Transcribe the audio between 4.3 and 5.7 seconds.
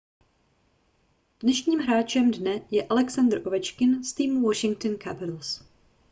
washington capitals